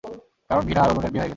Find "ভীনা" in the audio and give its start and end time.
0.65-0.81